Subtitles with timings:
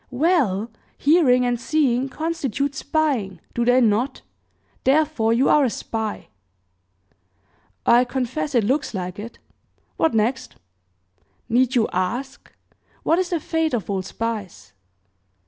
[0.09, 4.23] "Well, hearing and seeing constitute spying, do they not?
[4.83, 6.29] Therefore, you are a spy."
[7.85, 9.37] "I confess it looks like it.
[9.97, 10.55] What next?"
[11.47, 12.51] "Need you ask
[13.03, 14.73] What is the fate of all spies?"